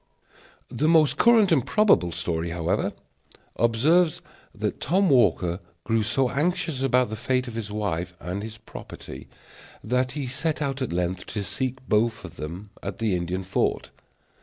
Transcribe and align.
The 0.71 0.87
most 0.87 1.17
current 1.17 1.51
and 1.51 1.63
probable 1.63 2.11
story, 2.11 2.49
however, 2.49 2.93
observes 3.55 4.23
that 4.55 4.81
Tom 4.81 5.11
Walker 5.11 5.59
grew 5.83 6.01
so 6.01 6.31
anxious 6.31 6.81
about 6.81 7.11
the 7.11 7.15
fate 7.15 7.47
of 7.47 7.53
his 7.53 7.69
wife 7.71 8.15
and 8.19 8.41
his 8.41 8.57
property 8.57 9.27
that 9.83 10.13
he 10.13 10.25
set 10.25 10.59
out 10.59 10.81
at 10.81 10.91
length 10.91 11.27
to 11.27 11.43
seek 11.43 11.75
them 11.75 11.85
both 11.87 12.43
at 12.83 12.97
the 12.97 13.15
Indian 13.15 13.43
fort. 13.43 13.91